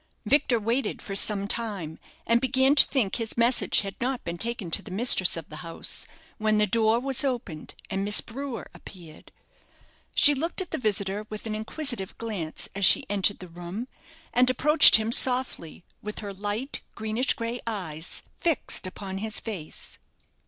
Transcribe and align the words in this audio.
Victor 0.25 0.59
waited 0.59 0.99
for 0.99 1.15
some 1.15 1.47
time, 1.47 1.99
and 2.25 2.41
began 2.41 2.73
to 2.73 2.87
think 2.87 3.17
his 3.17 3.37
message 3.37 3.81
had 3.81 3.95
not 4.01 4.23
been 4.23 4.39
taken 4.39 4.71
to 4.71 4.81
the 4.81 4.89
mistress 4.89 5.37
of 5.37 5.47
the 5.49 5.57
house, 5.57 6.07
when 6.39 6.57
the 6.57 6.65
door 6.65 6.99
was 6.99 7.23
opened, 7.23 7.75
and 7.87 8.03
Miss 8.03 8.19
Brewer 8.19 8.67
appeared. 8.73 9.31
She 10.15 10.33
looked 10.33 10.59
at 10.59 10.71
the 10.71 10.79
visitor 10.79 11.27
with 11.29 11.45
an 11.45 11.53
inquisitive 11.53 12.17
glance 12.17 12.67
as 12.73 12.83
she 12.83 13.05
entered 13.11 13.37
the 13.37 13.47
room, 13.47 13.87
and 14.33 14.49
approached 14.49 14.95
him 14.95 15.11
softly, 15.11 15.83
with 16.01 16.17
her 16.17 16.33
light, 16.33 16.81
greenish 16.95 17.35
grey 17.35 17.59
eyes 17.67 18.23
fixed 18.39 18.87
upon 18.87 19.19
his 19.19 19.39
face. 19.39 19.99